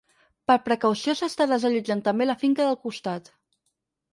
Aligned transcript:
Per 0.51 0.55
precaució 0.69 1.13
s’està 1.19 1.47
desallotjant 1.51 2.01
també 2.09 2.27
la 2.29 2.37
finca 2.45 2.67
del 2.69 2.81
costat. 2.87 3.31